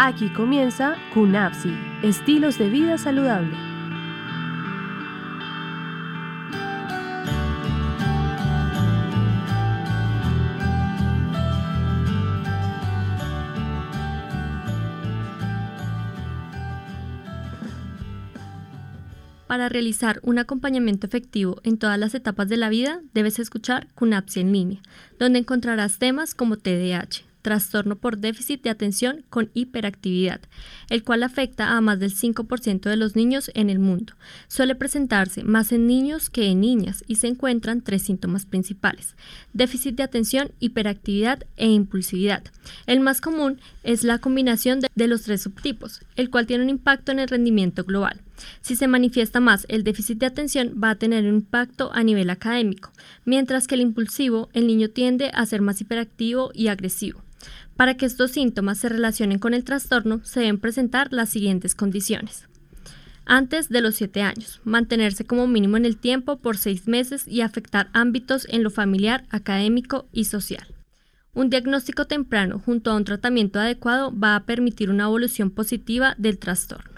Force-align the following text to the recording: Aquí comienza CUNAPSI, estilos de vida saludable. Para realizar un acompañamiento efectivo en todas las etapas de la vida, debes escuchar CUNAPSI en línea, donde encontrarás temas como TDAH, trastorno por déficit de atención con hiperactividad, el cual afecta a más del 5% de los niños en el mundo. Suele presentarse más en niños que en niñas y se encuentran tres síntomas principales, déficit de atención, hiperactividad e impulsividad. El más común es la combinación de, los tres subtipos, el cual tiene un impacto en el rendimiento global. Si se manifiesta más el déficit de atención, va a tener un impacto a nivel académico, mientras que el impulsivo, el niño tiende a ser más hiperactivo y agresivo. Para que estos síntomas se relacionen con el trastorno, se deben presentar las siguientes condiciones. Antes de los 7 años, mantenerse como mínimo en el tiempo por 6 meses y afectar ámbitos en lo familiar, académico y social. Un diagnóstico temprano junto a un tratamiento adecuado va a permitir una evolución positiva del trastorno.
Aquí 0.00 0.28
comienza 0.32 0.94
CUNAPSI, 1.12 1.76
estilos 2.04 2.56
de 2.56 2.68
vida 2.68 2.98
saludable. 2.98 3.52
Para 19.48 19.68
realizar 19.68 20.20
un 20.22 20.38
acompañamiento 20.38 21.08
efectivo 21.08 21.60
en 21.64 21.76
todas 21.76 21.98
las 21.98 22.14
etapas 22.14 22.48
de 22.48 22.56
la 22.56 22.68
vida, 22.68 23.00
debes 23.14 23.40
escuchar 23.40 23.88
CUNAPSI 23.96 24.40
en 24.42 24.52
línea, 24.52 24.80
donde 25.18 25.40
encontrarás 25.40 25.98
temas 25.98 26.36
como 26.36 26.56
TDAH, 26.56 27.27
trastorno 27.48 27.96
por 27.96 28.18
déficit 28.18 28.62
de 28.62 28.68
atención 28.68 29.24
con 29.30 29.50
hiperactividad, 29.54 30.42
el 30.90 31.02
cual 31.02 31.22
afecta 31.22 31.70
a 31.70 31.80
más 31.80 31.98
del 31.98 32.14
5% 32.14 32.90
de 32.90 32.96
los 32.98 33.16
niños 33.16 33.50
en 33.54 33.70
el 33.70 33.78
mundo. 33.78 34.12
Suele 34.48 34.74
presentarse 34.74 35.44
más 35.44 35.72
en 35.72 35.86
niños 35.86 36.28
que 36.28 36.50
en 36.50 36.60
niñas 36.60 37.02
y 37.06 37.14
se 37.14 37.26
encuentran 37.26 37.80
tres 37.80 38.02
síntomas 38.02 38.44
principales, 38.44 39.16
déficit 39.54 39.96
de 39.96 40.02
atención, 40.02 40.52
hiperactividad 40.60 41.46
e 41.56 41.70
impulsividad. 41.70 42.44
El 42.84 43.00
más 43.00 43.22
común 43.22 43.58
es 43.82 44.04
la 44.04 44.18
combinación 44.18 44.80
de, 44.80 45.08
los 45.08 45.22
tres 45.22 45.40
subtipos, 45.40 46.02
el 46.16 46.28
cual 46.28 46.46
tiene 46.46 46.64
un 46.64 46.70
impacto 46.70 47.12
en 47.12 47.18
el 47.18 47.28
rendimiento 47.28 47.82
global. 47.82 48.20
Si 48.60 48.76
se 48.76 48.88
manifiesta 48.88 49.40
más 49.40 49.64
el 49.70 49.84
déficit 49.84 50.18
de 50.18 50.26
atención, 50.26 50.74
va 50.82 50.90
a 50.90 50.96
tener 50.96 51.24
un 51.24 51.36
impacto 51.36 51.90
a 51.94 52.02
nivel 52.02 52.28
académico, 52.28 52.92
mientras 53.24 53.66
que 53.66 53.74
el 53.74 53.80
impulsivo, 53.80 54.50
el 54.52 54.66
niño 54.66 54.90
tiende 54.90 55.30
a 55.32 55.46
ser 55.46 55.62
más 55.62 55.80
hiperactivo 55.80 56.50
y 56.52 56.68
agresivo. 56.68 57.22
Para 57.76 57.96
que 57.96 58.06
estos 58.06 58.32
síntomas 58.32 58.78
se 58.78 58.88
relacionen 58.88 59.38
con 59.38 59.54
el 59.54 59.64
trastorno, 59.64 60.20
se 60.24 60.40
deben 60.40 60.58
presentar 60.58 61.12
las 61.12 61.30
siguientes 61.30 61.74
condiciones. 61.74 62.48
Antes 63.24 63.68
de 63.68 63.82
los 63.82 63.94
7 63.96 64.22
años, 64.22 64.60
mantenerse 64.64 65.24
como 65.24 65.46
mínimo 65.46 65.76
en 65.76 65.84
el 65.84 65.98
tiempo 65.98 66.38
por 66.38 66.56
6 66.56 66.88
meses 66.88 67.28
y 67.28 67.42
afectar 67.42 67.90
ámbitos 67.92 68.46
en 68.50 68.62
lo 68.62 68.70
familiar, 68.70 69.26
académico 69.30 70.08
y 70.12 70.24
social. 70.24 70.66
Un 71.34 71.50
diagnóstico 71.50 72.06
temprano 72.06 72.58
junto 72.58 72.90
a 72.90 72.96
un 72.96 73.04
tratamiento 73.04 73.60
adecuado 73.60 74.12
va 74.18 74.34
a 74.34 74.44
permitir 74.44 74.90
una 74.90 75.04
evolución 75.04 75.50
positiva 75.50 76.14
del 76.18 76.38
trastorno. 76.38 76.97